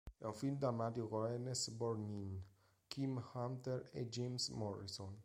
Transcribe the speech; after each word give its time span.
È 0.17 0.23
un 0.25 0.33
film 0.33 0.57
drammatico 0.57 1.07
con 1.07 1.27
Ernest 1.27 1.69
Borgnine, 1.75 2.41
Kim 2.87 3.23
Hunter 3.35 3.87
e 3.93 4.07
James 4.09 4.49
Morrison. 4.49 5.15